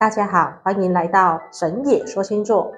[0.00, 2.72] 大家好，欢迎来到神野说星座。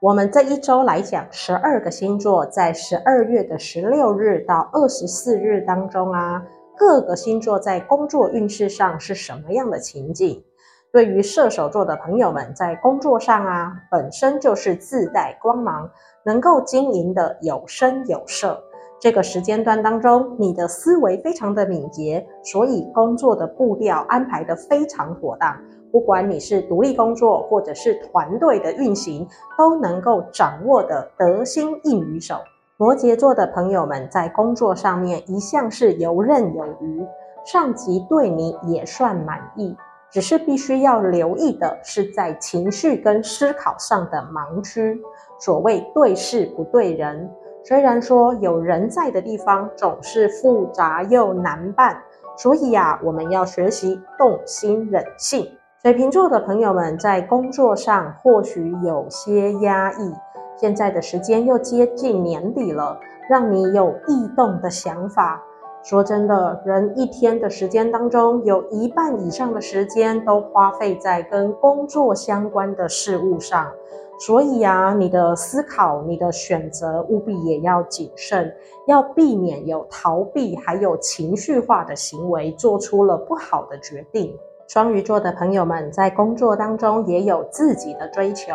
[0.00, 6.42] 我们这一周来讲十二个星座，在十二月的十六日到二十四日当中啊，
[6.74, 10.42] 各个星座在工作运势上是什么样的情景？
[10.90, 15.90] 对于射手座的朋友们，在工作上啊，本身就是自带光芒，
[16.24, 18.64] 能够经营的有声有色。
[19.02, 25.60] 这个时间段当中，你的思维非常的敏捷，所以工作的步调安排的非常妥当。
[25.90, 29.26] 不管你是独立工作，或者是团队的运行，
[29.58, 32.36] 都能够掌握得得心应手。
[32.76, 37.04] 摩羯座的朋友们在工作上面一向是游刃有余，
[37.44, 39.76] 上级对你也算满意，
[40.12, 44.96] 只是必须要留意的是在情绪跟思考上的盲区。
[45.40, 47.28] 所谓对事不对人，
[47.64, 52.02] 虽然说有人在的地方总是复杂又难办，
[52.36, 55.46] 所以呀，我们要学习动心忍性。
[55.80, 60.12] 水瓶座的朋友们在工作上或许有些压抑，
[60.56, 65.42] 现在的时间又接近年底了，让你有异动的想法。
[65.82, 73.66] 说真的，人一天的时间当中，有一半以上的时间都花费在跟工作相关的事物上，
[74.20, 78.54] 所以啊，你的思考、你的选择务必也要谨慎，
[78.86, 84.32] 要避免有逃避还有情绪化的行为，做出了不好的决定。
[84.68, 88.52] 双鱼座的朋友们在工作当中也有自己的追求，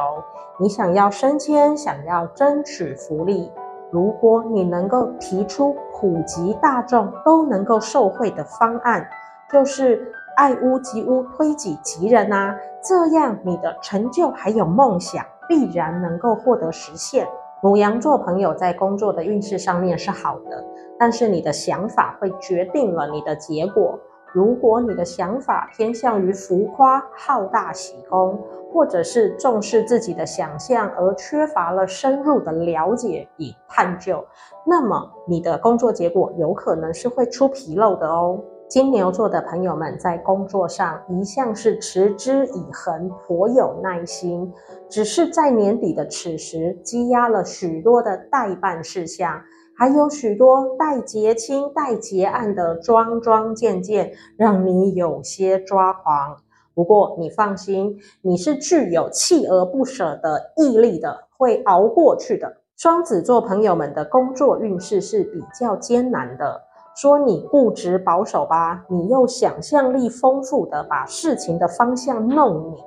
[0.58, 3.52] 你想要升迁，想要争取福利。
[3.91, 9.07] 如果你能够提出普及大众都能够受惠的方案，
[9.52, 17.27] 就是爱屋及乌，推己及人啊，这样你的成就还有梦想必然能够获得实现。
[17.63, 20.63] 牡羊座朋友在工作的运势上面是好的，
[20.99, 23.97] 但是你的想法会决定了你的结果。
[24.38, 28.39] 如果你的想法偏向于浮夸、好大喜功，
[28.71, 34.23] 或者是重视自己的想象而缺乏了深入的了解与探究，
[34.63, 38.39] 那么你的工作结果有可能是会出纰漏的哦。
[38.67, 44.54] 金牛座的朋友们在工作上一向是持之以恒、颇有耐心，
[44.87, 49.42] 只是在年底的此时积压了许多的待办事项。
[49.80, 56.36] 还有许多待结清、待结案的桩桩件件，让你有些抓狂。
[56.73, 62.58] 不过你放心，你是具有锲而不舍的毅力的，会熬过去的。
[62.76, 66.60] 双子座朋友们的工作运势是比较艰难的。
[66.95, 72.77] 说你固执保守吧，你又想象力丰富的把事情的方向弄你；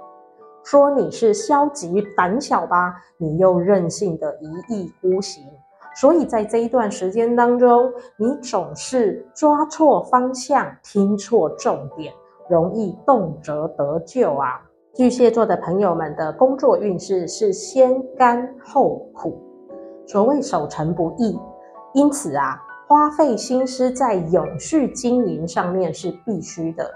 [0.64, 5.44] 说你是消极胆小吧，你又任性的一意孤行。
[5.94, 12.12] 所以在这一段时间当中，你总是抓错方向，听错重点，
[12.48, 14.60] 容易动辄得咎啊。
[14.94, 19.40] 巨蟹座的朋友们的工作运势是先甘后苦，
[20.06, 21.38] 所谓守成不易，
[21.94, 26.90] 因此啊，花费心思在永续经营上面是必须的。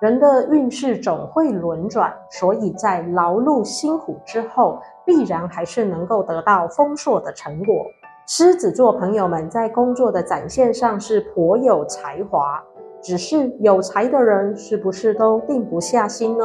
[0.00, 7.84] 人的运势总会轮转，所以在劳碌辛苦之后，必然还是能够得到丰硕的成果。
[8.30, 12.62] 狮子座朋友们在工作的展现上是颇有才华，
[13.00, 16.44] 只是有才的人是不是都定不下心呢？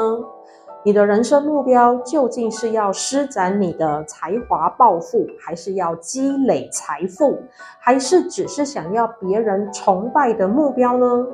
[0.86, 7.38] 你的人生目标究竟是要施展你的才华暴富，还是要积累财富，
[7.82, 11.28] 还是只是想要别人崇拜的目标呢？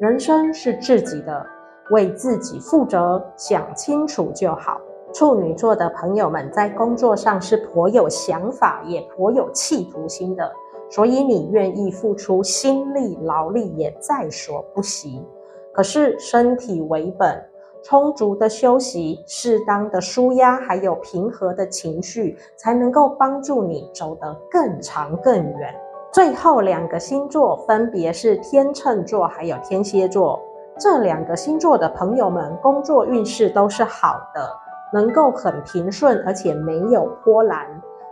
[0.00, 1.46] 人生是自己的，
[1.90, 4.80] 为自己负责，想清楚就好。
[5.14, 10.52] 处女座的朋友们在工作上是颇有想法，也颇有企图心的，
[10.90, 15.24] 所以你愿意付出心力劳力也在所不惜。
[15.72, 17.40] 可是身体为本，
[17.84, 25.72] 充足的休息、适当的舒压，还有平和的情绪，才能够帮助你走得更长更远。
[26.12, 30.40] 最后两个星座分别是天秤座还有天蝎座，
[30.76, 34.63] 这两个星座的朋友们工作运势都是好的。
[34.94, 37.66] 能够很平顺，而且没有波澜，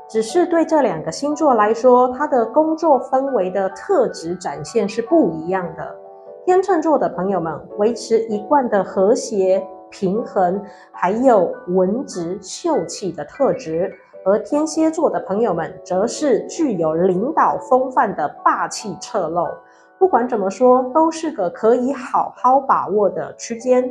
[0.08, 5.96] 只是对这两个星座来说，它的工作氛围的特质展现是不一样的。
[6.44, 13.94] 天秤座的朋友们维持一贯的和谐、平衡，还有文质秀气的特质，
[14.26, 19.46] 而天蝎座的朋友们则是具有领导风范的霸气侧漏。
[20.00, 23.88] 不管怎么说，都是个可以好好把握的区间。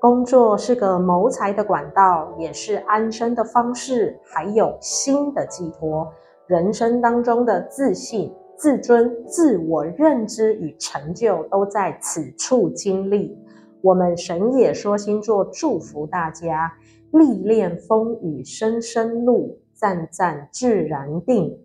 [0.00, 6.08] 工作是个谋财的管道，也是安身的方式，还有心的寄托。
[6.46, 13.36] 人生当中的自信、自尊、自我认知与成就，都在此处经历。
[13.82, 16.72] 我们神野说星座祝福大家
[17.10, 21.58] 历练风雨声声路，赞赞自然定。